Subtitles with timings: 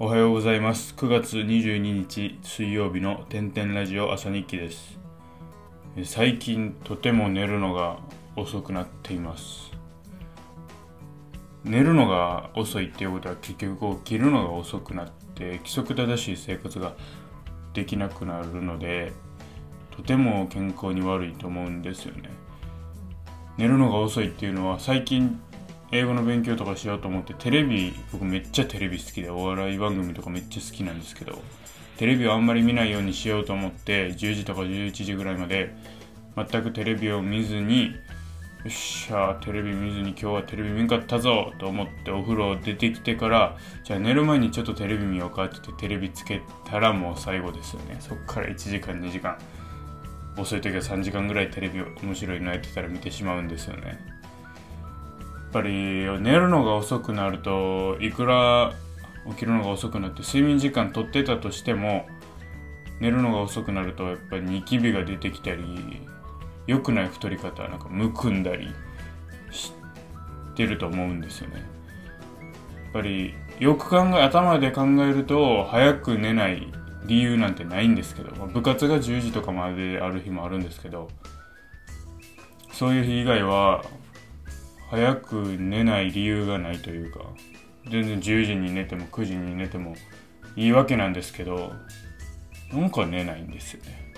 [0.00, 0.94] おはようございます。
[0.96, 4.96] 9月22日水曜日の天々ラジオ朝日記です。
[6.04, 7.98] 最近とても寝るのが
[8.36, 9.72] 遅くなっています。
[11.64, 16.94] 寝るのが遅いっていうことは結局起きるのが遅くなって規則正しい生活が
[17.74, 19.12] できなくなるので
[19.90, 22.30] とても健康に悪いと思うんですよね。
[23.56, 25.40] 寝るのが遅いっていうのは最近
[25.90, 31.38] 英語の勉強とかしようと思ってテレビ僕めっちゃテレビ好きでお笑い番組とかめっちゃ好きなんですけど
[31.96, 35.74] テレビをあんまり見ないようにしようと思って10時とか11時ぐらいまで
[36.36, 37.92] 全くテレビを見ずによ
[38.66, 47.96] っしゃテレビ見ずに今日はテレビ見んかったぞと思ってお風呂出てきてからじゃあ寝る前にちょっとテレビ見ようかって言ってテレビつけたらもう最後ですよね。
[48.00, 49.38] そっから1時間2時間。
[50.36, 54.17] 遅い時は3時間ぐらいテレビ面白いのやってたら見てしまうんですよね。
[55.52, 55.70] ぱり
[56.20, 58.74] 寝るのが遅くなるといくら
[59.30, 62.06] 起きるのが遅くなって睡眠時間取ってたとしても
[63.00, 65.62] 寝るのが遅くなるとやっぱりニキビが出てきたり
[66.66, 68.68] 良くない太り方なんかむくんだり
[69.50, 69.72] し
[70.54, 71.56] てると思うんですよね。
[71.56, 76.72] やっぱりよく考え頭で考えると早く寝ない
[77.04, 81.08] 理由なんてないんですけどま部活が10時とかまである日もあるんですけど
[82.72, 83.84] そういう日以外は
[84.90, 87.20] 早く寝ない理由がないというか
[87.90, 89.94] 全然10時に寝ても9時に寝ても
[90.56, 91.72] いいわけなんですけど
[92.72, 94.08] なんか寝ないんですよね。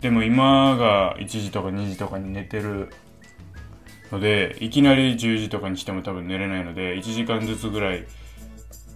[0.00, 2.90] でも今が1時とか2時とかに寝てる
[4.12, 8.06] のでいきなり10時とかにしても多分寝れないので1時間ずつぐらい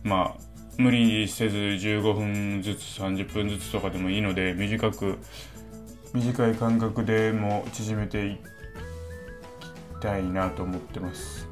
[0.05, 5.19] まあ無理せず15分ずつ30分ずつとかでもいいので短く
[6.15, 8.41] 短い間隔でも縮めていき
[10.03, 11.49] たいなと思ってます。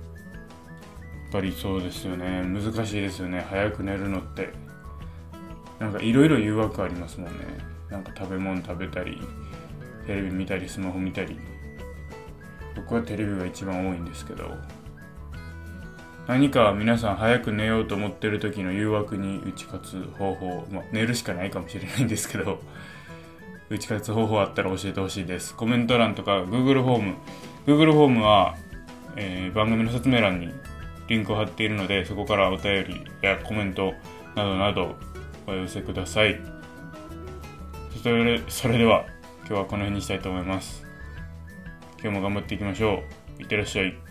[1.23, 2.43] やっぱりそうですよね。
[2.43, 3.47] 難しいですよね。
[3.49, 4.53] 早く寝るのって。
[5.79, 7.45] なんかいろいろ誘惑ありますもんね。
[7.89, 9.21] なんか食べ物食べたり
[10.07, 11.39] テレビ見たりスマホ見たり。
[12.75, 14.57] 僕はテレビが一番多いんですけど。
[16.27, 22.61] 何か皆さん早く寝ようと思ってる時の誘惑に打ち勝つ方法、まあ、寝るしかないかもしれないんですけど。
[23.71, 25.55] 打ち勝つ方法あったら教えてほしいです。
[25.55, 27.15] コメント欄とか Google フォーム
[27.67, 28.57] Google フォームは、
[29.17, 30.53] えー番組の説明欄に
[31.09, 33.95] リンクを貼っているのでそこからお便りやコメント
[34.37, 34.97] などなど
[35.47, 36.41] お寄せください。
[38.03, 39.05] それそれでは
[39.41, 40.87] 今日はこの辺にしたいと思います。
[42.01, 43.03] 今日も頑張っていきましょ
[43.39, 43.43] う。
[43.43, 44.10] いってらっしゃい。